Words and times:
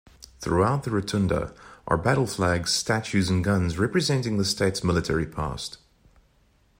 Throughout 0.39 0.81
the 0.81 0.89
rotunda 0.89 1.53
are 1.85 1.95
battle 1.95 2.25
flags, 2.25 2.73
statues, 2.73 3.29
and 3.29 3.43
guns 3.43 3.77
representing 3.77 4.39
the 4.39 4.45
state's 4.45 4.83
military 4.83 5.27
past. 5.27 5.77